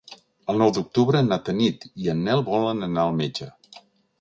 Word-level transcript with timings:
El 0.53 0.61
nou 0.61 0.71
d'octubre 0.77 1.21
na 1.27 1.37
Tanit 1.49 1.85
i 2.05 2.11
en 2.15 2.25
Nel 2.29 2.45
volen 2.51 2.83
anar 2.89 3.07
al 3.07 3.17
metge. 3.21 3.51